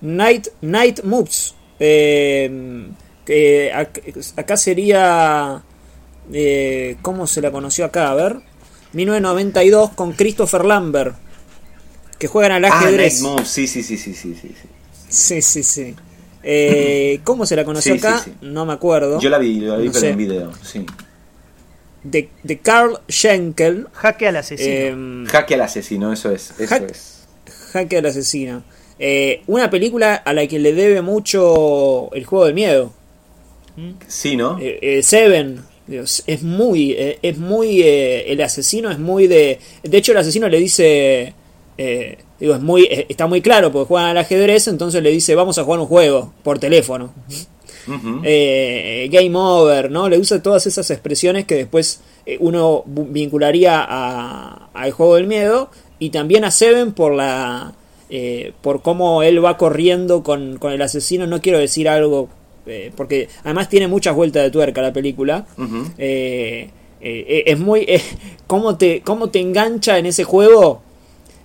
Night, 0.00 0.48
Night 0.60 1.02
Moves. 1.04 1.54
Eh, 1.80 2.82
acá 4.36 4.56
sería. 4.56 5.62
eh, 6.32 6.96
¿Cómo 7.02 7.26
se 7.26 7.40
la 7.40 7.50
conoció 7.50 7.84
acá? 7.84 8.10
A 8.10 8.14
ver. 8.14 8.36
1992 8.92 9.90
con 9.90 10.12
Christopher 10.12 10.64
Lambert. 10.64 11.14
Que 12.18 12.26
juegan 12.26 12.52
al 12.52 12.64
Ah, 12.64 12.68
ajedrez. 12.80 13.20
Night 13.22 13.32
Moves, 13.32 13.48
sí, 13.48 13.66
sí, 13.66 13.82
sí, 13.82 13.96
sí, 13.96 14.14
sí, 14.14 14.34
sí. 14.40 14.54
sí. 15.08 15.42
Sí, 15.42 15.62
sí. 15.62 15.94
Eh, 16.42 17.20
¿Cómo 17.24 17.46
se 17.46 17.54
la 17.56 17.64
conoció 17.64 17.92
Sí, 17.94 17.98
acá? 17.98 18.20
sí. 18.24 18.32
No 18.40 18.64
me 18.66 18.72
acuerdo. 18.72 19.20
Yo 19.20 19.28
la 19.30 19.38
vi, 19.38 19.60
la 19.60 19.76
vi 19.76 19.86
No 19.86 19.92
pero 19.92 20.00
sé. 20.00 20.10
en 20.10 20.16
video, 20.16 20.52
sí. 20.62 20.86
De, 22.02 22.30
de 22.42 22.58
Carl 22.58 22.98
Schenkel. 23.08 23.86
Jaque 23.92 24.28
al 24.28 24.36
asesino. 24.36 25.24
eh, 25.24 25.24
Jaque 25.30 25.54
al 25.54 25.60
asesino, 25.62 26.12
eso 26.12 26.30
es, 26.30 26.52
eso 26.58 26.76
es. 26.76 27.26
Jaque 27.72 27.98
al 27.98 28.06
asesino. 28.06 28.62
Eh, 28.98 29.42
una 29.46 29.70
película 29.70 30.14
a 30.16 30.32
la 30.32 30.46
que 30.46 30.58
le 30.58 30.72
debe 30.72 31.02
mucho 31.02 32.12
el 32.12 32.24
juego 32.24 32.46
del 32.46 32.54
miedo. 32.54 32.92
Sí, 34.08 34.36
¿no? 34.36 34.58
Eh, 34.58 34.78
eh, 34.82 35.02
Seven. 35.02 35.60
Dios, 35.86 36.22
es 36.26 36.42
muy. 36.42 36.94
es 37.22 37.38
muy. 37.38 37.80
el 37.82 38.40
asesino 38.42 38.90
es 38.90 38.98
muy 38.98 39.26
de. 39.26 39.58
De 39.82 39.96
hecho, 39.98 40.12
el 40.12 40.18
asesino 40.18 40.48
le 40.48 40.58
dice. 40.58 41.32
digo, 42.40 42.54
es 42.54 42.60
muy. 42.60 42.88
está 43.08 43.26
muy 43.26 43.40
claro 43.40 43.70
porque 43.72 43.86
juegan 43.88 44.10
al 44.10 44.18
ajedrez. 44.18 44.66
Entonces 44.68 45.02
le 45.02 45.10
dice: 45.10 45.34
Vamos 45.34 45.56
a 45.58 45.64
jugar 45.64 45.80
un 45.80 45.86
juego 45.86 46.32
por 46.42 46.58
teléfono. 46.58 47.14
Game 49.10 49.32
over, 49.34 49.90
¿no? 49.90 50.08
Le 50.08 50.18
usa 50.18 50.42
todas 50.42 50.66
esas 50.66 50.90
expresiones 50.90 51.46
que 51.46 51.54
después 51.54 52.00
uno 52.40 52.82
vincularía 52.86 53.80
a- 53.88 54.68
al 54.74 54.90
juego 54.92 55.14
del 55.16 55.26
miedo 55.26 55.70
y 55.98 56.10
también 56.10 56.44
a 56.44 56.50
Seven 56.50 56.92
por 56.92 57.14
la 57.14 57.72
eh, 58.10 58.52
por 58.62 58.82
cómo 58.82 59.22
él 59.22 59.44
va 59.44 59.56
corriendo 59.56 60.22
con, 60.22 60.58
con 60.58 60.72
el 60.72 60.82
asesino. 60.82 61.26
No 61.26 61.40
quiero 61.40 61.58
decir 61.58 61.88
algo 61.88 62.28
eh, 62.66 62.92
porque 62.96 63.28
además 63.44 63.68
tiene 63.68 63.88
muchas 63.88 64.14
vueltas 64.14 64.42
de 64.42 64.50
tuerca 64.50 64.82
la 64.82 64.92
película. 64.92 65.46
Ujú. 65.56 65.86
Eh, 65.98 66.70
eh, 67.00 67.44
es 67.46 67.58
muy 67.58 67.80
eh, 67.88 68.02
cómo 68.46 68.76
te 68.76 69.02
cómo 69.02 69.30
te 69.30 69.40
engancha 69.40 69.98
en 69.98 70.06
ese 70.06 70.24
juego 70.24 70.82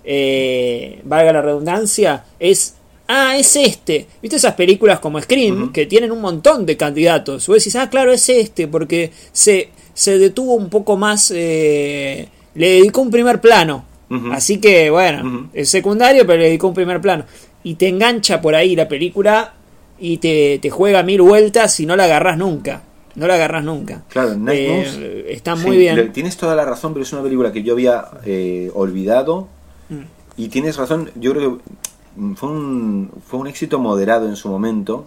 eh, 0.03 0.99
valga 1.03 1.33
la 1.33 1.41
redundancia 1.41 2.25
es 2.39 2.75
ah 3.07 3.37
es 3.37 3.55
este 3.55 4.07
viste 4.21 4.37
esas 4.37 4.55
películas 4.55 4.99
como 4.99 5.21
Scream 5.21 5.71
que 5.71 5.85
tienen 5.85 6.11
un 6.11 6.21
montón 6.21 6.65
de 6.65 6.75
candidatos 6.75 7.47
vos 7.47 7.57
decís 7.57 7.75
ah 7.75 7.89
claro 7.89 8.11
es 8.11 8.27
este 8.29 8.67
porque 8.67 9.11
se 9.31 9.69
se 9.93 10.17
detuvo 10.17 10.55
un 10.55 10.69
poco 10.69 10.97
más 10.97 11.31
eh, 11.35 12.27
le 12.55 12.69
dedicó 12.69 13.01
un 13.01 13.11
primer 13.11 13.39
plano 13.39 13.85
Así 14.31 14.59
que 14.59 14.89
bueno 14.89 15.49
es 15.53 15.69
secundario 15.69 16.25
pero 16.25 16.39
le 16.39 16.45
dedicó 16.45 16.67
un 16.67 16.73
primer 16.73 17.01
plano 17.01 17.25
y 17.63 17.75
te 17.75 17.87
engancha 17.87 18.41
por 18.41 18.55
ahí 18.55 18.75
la 18.75 18.87
película 18.87 19.53
y 19.99 20.17
te, 20.17 20.59
te 20.59 20.69
juega 20.69 21.03
mil 21.03 21.21
vueltas 21.21 21.79
y 21.79 21.85
no 21.85 21.95
la 21.95 22.05
agarrás 22.05 22.37
nunca 22.37 22.83
no 23.15 23.27
la 23.27 23.35
agarrás 23.35 23.63
nunca 23.63 24.03
Claro, 24.09 24.35
Night 24.35 24.59
Eh, 24.97 25.25
está 25.29 25.55
Sí, 25.55 25.65
muy 25.67 25.77
bien 25.77 26.11
tienes 26.11 26.37
toda 26.37 26.55
la 26.55 26.65
razón, 26.65 26.93
pero 26.93 27.03
es 27.03 27.13
una 27.13 27.23
película 27.23 27.51
que 27.51 27.63
yo 27.63 27.73
había 27.73 28.05
eh, 28.25 28.71
olvidado. 28.73 29.47
Mm. 29.89 30.01
Y 30.37 30.47
tienes 30.47 30.77
razón, 30.77 31.11
yo 31.15 31.31
creo 31.31 31.57
que 31.57 32.35
fue 32.35 32.49
un, 32.49 33.11
fue 33.25 33.39
un 33.39 33.47
éxito 33.47 33.79
moderado 33.79 34.27
en 34.27 34.35
su 34.35 34.49
momento. 34.49 35.05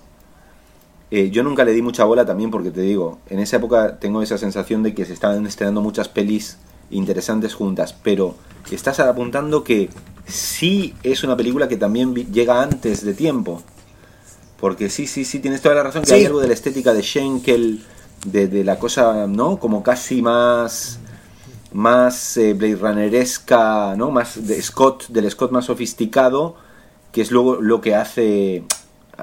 Eh, 1.11 1.31
yo 1.31 1.43
nunca 1.43 1.65
le 1.65 1.73
di 1.73 1.83
mucha 1.83 2.05
bola 2.05 2.25
también 2.25 2.51
porque 2.51 2.71
te 2.71 2.81
digo, 2.81 3.19
en 3.29 3.39
esa 3.39 3.57
época 3.59 3.99
tengo 3.99 4.23
esa 4.23 4.39
sensación 4.39 4.83
de 4.83 4.95
que 4.95 5.05
se 5.05 5.13
estaban 5.13 5.47
estrenando 5.47 5.81
muchas 5.81 6.09
pelis 6.09 6.59
interesantes 6.91 7.55
juntas, 7.55 7.95
pero 8.03 8.35
estás 8.71 9.01
apuntando 9.01 9.65
que 9.65 9.91
sí 10.27 10.95
es 11.03 11.23
una 11.25 11.37
película 11.37 11.69
que 11.69 11.77
también 11.77 12.15
llega 12.15 12.63
antes 12.63 13.05
de 13.05 13.15
tiempo. 13.15 13.63
Porque 14.59 14.89
sí, 14.89 15.07
sí, 15.07 15.25
sí, 15.25 15.39
tienes 15.41 15.61
toda 15.61 15.75
la 15.75 15.83
razón 15.83 16.03
que 16.03 16.09
Sí. 16.09 16.15
hay 16.15 16.25
algo 16.25 16.41
de 16.41 16.49
la 16.49 16.55
estética 16.55 16.95
de 16.95 17.03
Schenkel, 17.03 17.85
de, 18.25 18.49
de 18.49 18.65
la 18.65 18.79
cosa, 18.79 19.27
¿no? 19.27 19.59
Como 19.59 19.83
casi 19.83 20.23
más 20.23 20.99
más 21.73 22.37
eh, 22.39 22.55
Blade 22.55 22.77
Runneresca, 22.77 23.95
¿no? 23.97 24.11
Más 24.11 24.47
de 24.47 24.61
Scott, 24.63 25.09
del 25.09 25.31
Scott 25.31 25.51
más 25.51 25.67
sofisticado, 25.67 26.57
que 27.13 27.21
es 27.21 27.31
luego 27.31 27.57
lo 27.61 27.81
que 27.83 27.95
hace 27.95 28.65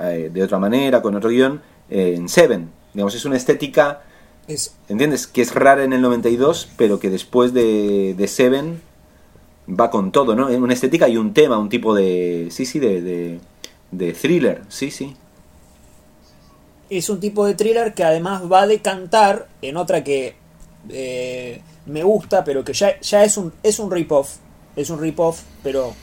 eh, 0.02 0.30
de 0.32 0.44
otra 0.44 0.60
manera, 0.60 1.02
con 1.02 1.16
otro 1.16 1.30
guion, 1.30 1.62
eh, 1.90 2.14
en 2.16 2.30
Seven. 2.30 2.70
Digamos, 2.94 3.16
es 3.16 3.26
una 3.26 3.38
estética, 3.38 4.04
Es- 4.48 4.76
¿entiendes? 4.90 5.28
Que 5.28 5.42
es 5.42 5.54
rara 5.56 5.84
en 5.84 5.94
el 5.94 6.02
92, 6.02 6.70
pero 6.78 7.00
que 7.00 7.10
después 7.10 7.54
de, 7.54 8.14
de 8.18 8.28
Seven 8.28 8.82
va 9.70 9.90
con 9.92 10.12
todo, 10.12 10.36
¿no? 10.36 10.48
Una 10.48 10.74
estética 10.74 11.08
y 11.10 11.18
un 11.18 11.34
tema, 11.34 11.58
un 11.60 11.70
tipo 11.70 11.96
de... 11.96 12.50
Sí, 12.52 12.66
sí, 12.66 12.80
de, 12.80 13.02
de, 13.02 13.40
de 13.92 14.14
thriller, 14.14 14.64
sí, 14.70 14.92
sí. 14.92 15.16
es 16.90 17.10
un 17.10 17.20
tipo 17.20 17.46
de 17.46 17.56
thriller 17.56 17.94
que 17.94 18.04
además 18.04 18.44
va 18.52 18.62
a 18.64 18.68
decantar 18.68 19.48
en 19.62 19.78
otra 19.78 20.04
que 20.04 20.36
eh, 20.90 21.62
me 21.86 22.04
gusta, 22.04 22.44
pero 22.44 22.64
que 22.64 22.74
ya, 22.74 23.00
ya 23.00 23.24
es 23.24 23.38
un, 23.38 23.54
es 23.64 23.80
un 23.80 23.90
rip-off. 23.92 24.36
Es 24.76 24.90
un 24.90 25.00
rip-off, 25.00 25.42
pero 25.64 25.94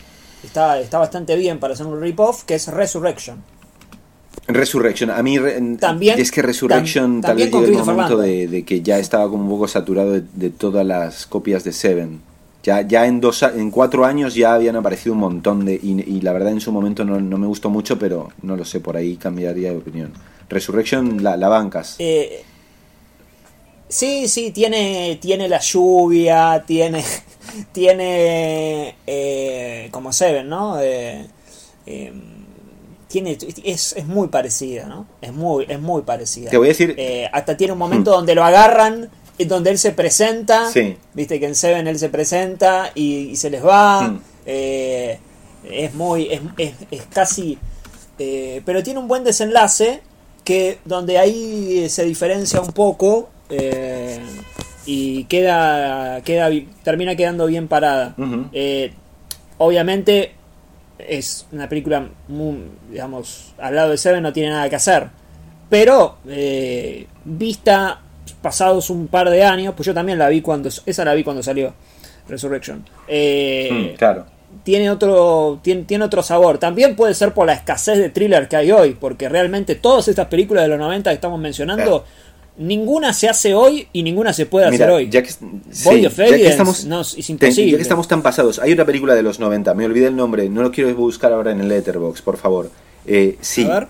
está, 0.42 0.80
está 0.80 0.98
bastante 0.98 1.36
bien 1.36 1.60
para 1.60 1.76
ser 1.76 1.86
un 1.86 2.00
rip-off, 2.00 2.44
que 2.44 2.54
es 2.54 2.68
Resurrection. 2.68 3.42
Resurrection, 4.54 5.10
a 5.10 5.22
mí 5.22 5.38
re- 5.38 5.60
También- 5.78 6.18
es 6.18 6.30
que 6.30 6.42
Resurrection 6.42 7.18
tam- 7.18 7.22
tal 7.22 7.28
también 7.30 7.50
vez 7.50 7.60
llegue 7.60 7.78
el 7.78 7.84
momento 7.84 8.16
de, 8.18 8.64
que 8.64 8.82
ya 8.82 8.98
estaba 8.98 9.28
como 9.30 9.44
un 9.44 9.50
poco 9.50 9.68
saturado 9.68 10.12
de, 10.12 10.22
de 10.34 10.50
todas 10.50 10.84
las 10.86 11.26
copias 11.26 11.64
de 11.64 11.72
Seven. 11.72 12.20
Ya, 12.62 12.82
ya 12.82 13.06
en 13.06 13.20
dos 13.22 13.42
en 13.42 13.70
cuatro 13.70 14.04
años 14.04 14.34
ya 14.34 14.52
habían 14.54 14.76
aparecido 14.76 15.14
un 15.14 15.20
montón 15.20 15.64
de 15.64 15.74
y, 15.82 15.92
y 16.06 16.20
la 16.20 16.32
verdad 16.34 16.52
en 16.52 16.60
su 16.60 16.70
momento 16.72 17.06
no, 17.06 17.18
no 17.18 17.38
me 17.38 17.46
gustó 17.46 17.70
mucho, 17.70 17.98
pero 17.98 18.28
no 18.42 18.54
lo 18.54 18.66
sé, 18.66 18.80
por 18.80 18.96
ahí 18.98 19.16
cambiaría 19.16 19.70
de 19.70 19.78
opinión. 19.78 20.12
Resurrection 20.50 21.22
la, 21.22 21.38
la 21.38 21.48
bancas. 21.48 21.96
Eh, 21.98 22.42
sí, 23.88 24.28
sí, 24.28 24.50
tiene, 24.50 25.18
tiene 25.22 25.48
la 25.48 25.58
lluvia, 25.60 26.62
tiene, 26.66 27.02
tiene 27.72 28.94
eh, 29.06 29.88
como 29.90 30.12
Seven, 30.12 30.48
¿no? 30.48 30.78
Eh, 30.80 31.26
eh, 31.86 32.12
tiene, 33.10 33.36
es, 33.64 33.92
es 33.96 34.06
muy 34.06 34.28
parecida, 34.28 34.86
¿no? 34.86 35.06
Es 35.20 35.32
muy, 35.32 35.66
es 35.68 35.80
muy 35.80 36.02
parecida. 36.02 36.48
Te 36.50 36.56
voy 36.56 36.68
a 36.68 36.70
decir- 36.70 36.94
Eh, 36.96 37.28
hasta 37.32 37.56
tiene 37.56 37.72
un 37.74 37.78
momento 37.78 38.12
donde 38.12 38.34
lo 38.34 38.44
agarran, 38.44 39.10
donde 39.46 39.70
él 39.70 39.78
se 39.78 39.90
presenta. 39.92 40.70
Sí. 40.70 40.96
Viste 41.12 41.40
que 41.40 41.46
en 41.46 41.54
Seven 41.54 41.86
él 41.88 41.98
se 41.98 42.08
presenta 42.08 42.92
y, 42.94 43.30
y 43.30 43.36
se 43.36 43.50
les 43.50 43.64
va. 43.64 44.02
Mm. 44.02 44.20
Eh, 44.46 45.18
es 45.70 45.92
muy, 45.94 46.28
es, 46.30 46.40
es, 46.56 46.72
es 46.90 47.02
casi... 47.12 47.58
eh, 48.18 48.62
pero 48.64 48.82
tiene 48.82 49.00
un 49.00 49.08
buen 49.08 49.24
desenlace 49.24 50.00
que 50.44 50.78
donde 50.84 51.18
ahí 51.18 51.88
se 51.88 52.04
diferencia 52.04 52.60
un 52.60 52.72
poco 52.72 53.28
y 54.86 55.24
queda, 55.24 56.20
queda 56.22 56.48
termina 56.84 57.14
quedando 57.16 57.46
bien 57.46 57.66
parada. 57.68 58.14
Obviamente 59.58 60.32
es 61.08 61.46
una 61.52 61.68
película 61.68 62.08
muy, 62.28 62.64
digamos, 62.90 63.54
al 63.58 63.74
lado 63.74 63.90
de 63.90 63.98
Seven 63.98 64.22
no 64.22 64.32
tiene 64.32 64.50
nada 64.50 64.68
que 64.68 64.76
hacer. 64.76 65.08
Pero 65.68 66.18
eh, 66.28 67.06
vista 67.24 68.00
pasados 68.42 68.90
un 68.90 69.06
par 69.08 69.30
de 69.30 69.42
años, 69.44 69.74
pues 69.76 69.86
yo 69.86 69.94
también 69.94 70.18
la 70.18 70.28
vi 70.28 70.40
cuando 70.40 70.68
esa 70.86 71.04
la 71.04 71.14
vi 71.14 71.22
cuando 71.24 71.42
salió 71.42 71.72
Resurrection. 72.28 72.84
Eh, 73.08 73.68
Mm, 73.70 73.96
claro. 73.96 74.26
tiene 74.64 74.90
otro 74.90 75.60
tiene, 75.62 75.82
tiene 75.82 76.04
otro 76.04 76.22
sabor. 76.22 76.58
También 76.58 76.96
puede 76.96 77.14
ser 77.14 77.32
por 77.34 77.46
la 77.46 77.52
escasez 77.52 77.98
de 77.98 78.10
thriller 78.10 78.48
que 78.48 78.56
hay 78.56 78.72
hoy, 78.72 78.96
porque 78.98 79.28
realmente 79.28 79.74
todas 79.76 80.08
estas 80.08 80.26
películas 80.28 80.64
de 80.64 80.68
los 80.70 80.78
90 80.78 81.10
que 81.10 81.14
estamos 81.14 81.38
mencionando, 81.40 82.04
ninguna 82.58 83.12
se 83.12 83.28
hace 83.28 83.54
hoy 83.54 83.88
y 83.92 84.02
ninguna 84.02 84.32
se 84.32 84.46
puede 84.46 84.70
Mira, 84.70 84.84
hacer 84.86 84.94
hoy. 84.96 85.08
ya 85.08 85.22
que, 85.22 85.30
sí, 85.30 86.06
of 86.06 86.16
ya 86.16 86.26
que 86.26 86.46
estamos, 86.46 86.84
no, 86.84 87.00
es 87.00 87.12
ten- 87.14 87.24
imposible. 87.28 87.70
ya 87.72 87.76
que 87.78 87.82
estamos 87.82 88.06
tan 88.08 88.22
pasados, 88.22 88.58
hay 88.58 88.72
una 88.72 88.84
película 88.84 89.14
de 89.14 89.22
los 89.22 89.40
90, 89.40 89.72
me 89.74 89.86
olvidé 89.86 90.08
el 90.08 90.16
nombre, 90.16 90.48
no 90.50 90.62
lo 90.62 90.70
quiero 90.70 90.94
buscar 90.94 91.32
ahora 91.32 91.52
en 91.52 91.60
el 91.60 91.68
Letterbox, 91.68 92.22
por 92.22 92.36
favor. 92.36 92.70
Eh, 93.06 93.38
sí, 93.40 93.64
A 93.64 93.80
ver. 93.80 93.88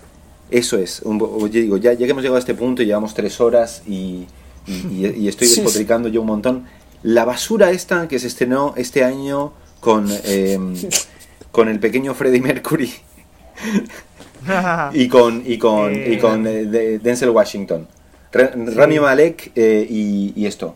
eso 0.49 0.77
es. 0.77 1.01
Un, 1.03 1.19
yo 1.19 1.47
digo, 1.47 1.77
ya, 1.77 1.93
ya 1.93 2.05
que 2.05 2.11
hemos 2.11 2.23
llegado 2.23 2.37
a 2.37 2.39
este 2.39 2.53
punto, 2.55 2.81
llevamos 2.83 3.13
tres 3.13 3.41
horas 3.41 3.81
y, 3.87 4.25
y, 4.67 4.71
y- 4.73 5.15
y 5.21 5.27
estoy 5.27 5.47
Sí, 5.47 5.55
sí. 5.55 5.61
despotricando 5.61 6.07
yo 6.07 6.21
un 6.21 6.27
montón. 6.27 6.65
La 7.03 7.25
basura 7.25 7.71
esta 7.71 8.07
que 8.07 8.19
se 8.19 8.27
estrenó 8.27 8.73
este 8.77 9.03
año 9.03 9.53
con, 9.79 10.07
eh, 10.23 10.57
con 11.51 11.67
el 11.67 11.79
pequeño 11.79 12.13
Freddie 12.13 12.41
Mercury 12.41 12.93
y 14.93 15.07
con, 15.07 15.43
y 15.45 15.57
con, 15.57 16.13
y 16.13 16.17
con 16.17 16.47
eh, 16.47 16.65
de- 16.65 16.99
Denzel 16.99 17.29
Washington. 17.31 17.87
Ra- 18.31 18.51
Rami 18.55 18.99
Malek 18.99 19.51
eh, 19.55 19.85
y, 19.89 20.33
y 20.35 20.45
esto. 20.45 20.73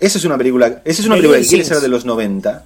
Esa 0.00 0.18
es 0.18 0.24
una 0.24 0.36
película, 0.38 0.82
esa 0.84 1.00
es 1.02 1.06
una 1.06 1.16
película 1.16 1.38
que 1.40 1.46
quiere 1.46 1.64
ser 1.64 1.80
de 1.80 1.88
los 1.88 2.04
90 2.04 2.64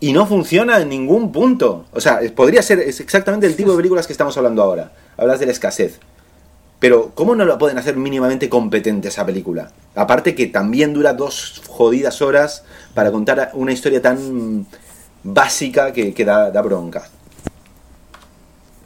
y 0.00 0.12
no 0.12 0.26
funciona 0.26 0.80
en 0.80 0.88
ningún 0.88 1.32
punto. 1.32 1.86
O 1.92 2.00
sea, 2.00 2.20
podría 2.34 2.62
ser 2.62 2.78
es 2.80 3.00
exactamente 3.00 3.46
el 3.46 3.56
tipo 3.56 3.70
de 3.72 3.76
películas 3.76 4.06
que 4.06 4.12
estamos 4.12 4.36
hablando 4.36 4.62
ahora. 4.62 4.92
Hablas 5.16 5.40
de 5.40 5.46
la 5.46 5.52
escasez. 5.52 5.98
Pero, 6.78 7.10
¿cómo 7.16 7.34
no 7.34 7.44
la 7.44 7.58
pueden 7.58 7.76
hacer 7.76 7.96
mínimamente 7.96 8.48
competente 8.48 9.08
esa 9.08 9.26
película? 9.26 9.72
Aparte 9.96 10.36
que 10.36 10.46
también 10.46 10.94
dura 10.94 11.12
dos 11.12 11.60
jodidas 11.66 12.22
horas 12.22 12.62
para 12.94 13.10
contar 13.10 13.50
una 13.54 13.72
historia 13.72 14.00
tan 14.00 14.64
básica 15.24 15.92
que, 15.92 16.14
que 16.14 16.24
da, 16.24 16.52
da 16.52 16.62
bronca. 16.62 17.08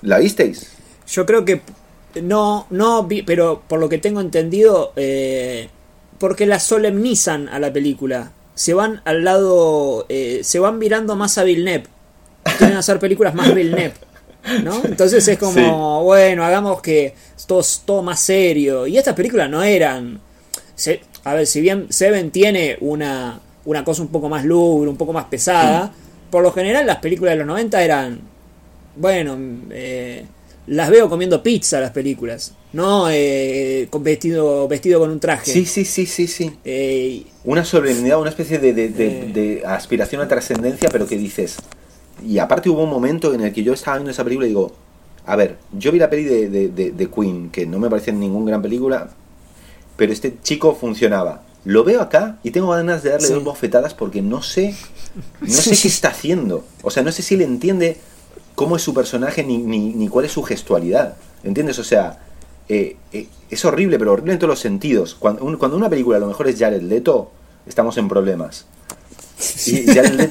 ¿La 0.01 0.19
visteis? 0.19 0.69
Yo 1.07 1.27
creo 1.27 1.45
que 1.45 1.61
no, 2.21 2.67
no, 2.71 3.09
pero 3.27 3.63
por 3.69 3.81
lo 3.81 3.89
que 3.89 3.99
tengo 3.99 4.21
entendido, 4.21 4.93
eh, 4.97 5.69
porque 6.19 6.47
la 6.47 6.61
solemnizan 6.61 7.49
a 7.49 7.59
la 7.59 7.73
película. 7.73 8.33
Se 8.55 8.75
van 8.75 9.01
al 9.05 9.25
lado, 9.25 10.05
eh, 10.09 10.41
se 10.43 10.59
van 10.59 10.79
mirando 10.79 11.17
más 11.17 11.39
a 11.39 11.45
Villeneuve. 11.45 11.87
Quieren 12.59 12.77
hacer 12.77 12.99
películas 12.99 13.35
más 13.35 13.55
Villeneuve. 13.55 13.95
¿no? 14.65 14.83
Entonces 14.85 15.27
es 15.29 15.39
como, 15.39 16.01
Sí. 16.01 16.05
bueno, 16.05 16.45
hagamos 16.45 16.83
que 16.83 17.15
todo, 17.47 17.63
todo 17.85 18.03
más 18.03 18.19
serio. 18.21 18.87
Y 18.87 18.99
estas 18.99 19.15
películas 19.15 19.49
no 19.49 19.63
eran. 19.63 20.21
se- 20.75 21.01
a 21.25 21.35
ver, 21.35 21.47
si 21.47 21.61
bien 21.61 21.87
Seven 21.91 22.31
tiene 22.33 22.77
una, 22.81 23.39
una 23.65 23.85
cosa 23.85 24.03
un 24.03 24.09
poco 24.09 24.29
más 24.29 24.45
lúgubre, 24.45 24.91
un 24.91 24.97
poco 24.97 25.13
más 25.13 25.27
pesada, 25.27 25.93
por 26.31 26.43
lo 26.43 26.51
general 26.53 26.87
las 26.87 26.97
películas 26.97 27.33
de 27.35 27.39
los 27.39 27.47
90 27.47 27.83
eran. 27.85 28.21
Bueno, 28.97 29.39
eh, 29.71 30.25
las 30.67 30.91
veo 30.91 31.09
comiendo 31.09 31.43
pizza 31.43 31.81
las 31.81 31.91
películas, 31.91 32.55
no 32.73 33.09
eh, 33.11 33.89
con 33.91 34.03
vestido, 34.05 34.69
vestido 34.69 35.01
con 35.01 35.11
un 35.11 35.19
traje. 35.21 35.51
Sí, 35.53 35.65
sí, 35.67 35.85
sí, 35.85 36.07
sí, 36.07 36.27
sí. 36.27 36.53
Eh, 36.65 37.25
Una 37.45 37.65
solemnidad, 37.65 38.21
una 38.21 38.31
especie 38.31 38.59
de, 38.59 38.73
de- 38.73 38.89
de- 38.91 39.07
Eh. 39.21 39.33
de 39.33 39.67
aspiración 39.67 40.21
a 40.23 40.29
trascendencia, 40.29 40.89
pero 40.91 41.07
que 41.09 41.19
dices. 41.19 41.57
Y 42.25 42.39
aparte 42.39 42.71
hubo 42.71 42.85
un 42.85 42.91
momento 42.91 43.35
en 43.35 43.41
el 43.41 43.53
que 43.53 43.65
yo 43.65 43.73
estaba 43.73 43.97
viendo 43.97 44.13
esa 44.13 44.23
película 44.23 44.47
y 44.47 44.51
digo, 44.51 44.73
a 45.27 45.35
ver, 45.37 45.57
yo 45.77 45.91
vi 45.91 45.99
la 45.99 46.09
peli 46.11 46.25
de, 46.25 47.09
Queen, 47.15 47.51
que 47.51 47.67
no 47.67 47.79
me 47.81 47.91
parece 47.91 48.13
ninguna 48.13 48.51
gran 48.51 48.63
película, 48.63 49.11
pero 49.97 50.13
este 50.13 50.37
chico 50.43 50.75
funcionaba. 50.75 51.43
Lo 51.65 51.85
veo 51.85 52.01
acá 52.01 52.39
y 52.43 52.51
tengo 52.51 52.69
ganas 52.71 53.03
de 53.03 53.11
darle 53.11 53.27
Sí. 53.29 53.35
dos 53.35 53.45
bofetadas 53.45 53.95
porque 53.95 54.21
no 54.23 54.43
sé, 54.43 54.75
no 55.41 55.47
sé 55.49 55.71
qué 55.81 55.89
está 55.89 56.09
haciendo. 56.09 56.65
O 56.83 56.91
sea, 56.91 57.03
no 57.03 57.11
sé 57.13 57.23
si 57.23 57.37
le 57.37 57.45
entiende 57.45 57.97
cómo 58.55 58.77
es 58.77 58.83
su 58.83 58.93
personaje 58.95 59.43
ni, 59.45 59.59
ni, 59.59 59.93
ni 59.95 60.09
cuál 60.09 60.25
es 60.25 60.33
su 60.33 60.43
gestualidad. 60.43 61.17
¿Entiendes? 61.45 61.79
O 61.79 61.85
sea, 61.85 62.19
eh, 62.69 62.97
eh, 63.13 63.27
es 63.51 63.65
horrible, 63.65 63.99
pero 63.99 64.13
horrible 64.13 64.33
en 64.35 64.39
todos 64.39 64.51
los 64.51 64.61
sentidos. 64.61 65.15
Cuando, 65.15 65.45
un- 65.45 65.57
cuando 65.57 65.77
una 65.77 65.89
película 65.91 66.17
a 66.17 66.21
lo 66.21 66.27
mejor 66.29 66.49
es 66.49 66.59
Jared 66.59 66.83
Leto, 66.83 67.31
estamos 67.67 67.97
en 67.99 68.09
problemas. 68.09 68.67
Y 69.67 69.87
Jared 69.87 70.13
Leto 70.13 70.31